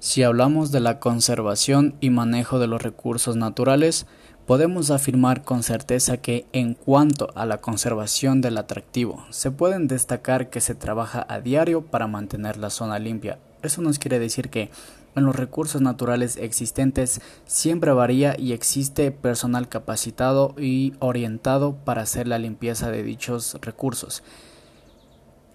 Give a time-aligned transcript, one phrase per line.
[0.00, 4.06] Si hablamos de la conservación y manejo de los recursos naturales,
[4.46, 10.48] podemos afirmar con certeza que en cuanto a la conservación del atractivo, se pueden destacar
[10.48, 13.40] que se trabaja a diario para mantener la zona limpia.
[13.60, 14.70] Eso nos quiere decir que
[15.16, 22.26] en los recursos naturales existentes siempre varía y existe personal capacitado y orientado para hacer
[22.26, 24.22] la limpieza de dichos recursos,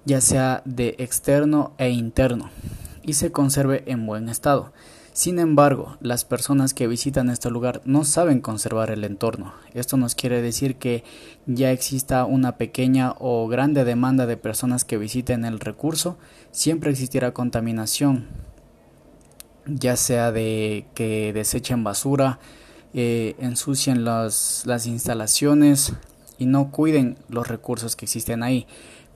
[0.06, 2.52] ya sea de externo e interno
[3.06, 4.74] y se conserve en buen estado.
[5.14, 9.54] Sin embargo, las personas que visitan este lugar no saben conservar el entorno.
[9.74, 11.06] Esto nos quiere decir que
[11.46, 16.18] ya exista una pequeña o grande demanda de personas que visiten el recurso,
[16.52, 18.28] siempre existirá contaminación,
[19.66, 22.40] ya sea de que desechen basura,
[22.94, 25.94] eh, ensucien las instalaciones
[26.38, 28.68] y no cuiden los recursos que existen ahí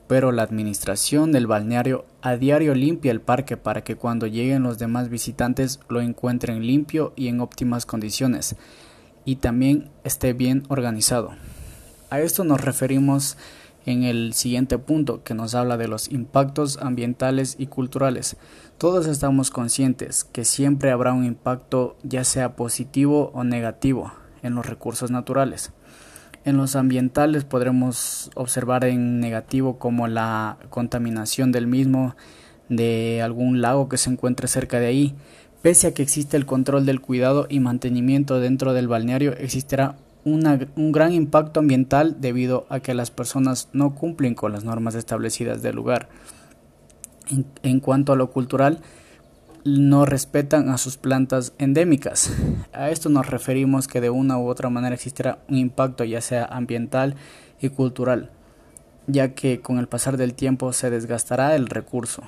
[0.10, 4.80] pero la administración del balneario a diario limpia el parque para que cuando lleguen los
[4.80, 8.56] demás visitantes lo encuentren limpio y en óptimas condiciones
[9.24, 11.36] y también esté bien organizado.
[12.10, 13.38] A esto nos referimos
[13.86, 18.36] en el siguiente punto que nos habla de los impactos ambientales y culturales.
[18.80, 24.66] Todos estamos conscientes que siempre habrá un impacto ya sea positivo o negativo en los
[24.66, 25.72] recursos naturales.
[26.50, 32.16] En los ambientales podremos observar en negativo como la contaminación del mismo
[32.70, 35.16] de algún lago que se encuentre cerca de ahí.
[35.62, 40.92] Pese a que existe el control del cuidado y mantenimiento dentro del balneario, existirá un
[40.92, 45.76] gran impacto ambiental debido a que las personas no cumplen con las normas establecidas del
[45.76, 46.10] lugar.
[47.62, 48.80] en cuanto a lo cultural,
[49.78, 52.32] no respetan a sus plantas endémicas.
[52.74, 56.46] A esto nos referimos que de una u otra manera existirá un impacto ya sea
[56.46, 57.16] ambiental
[57.62, 58.32] y cultural,
[59.08, 62.24] ya que con el pasar del tiempo se desgastará el recurso.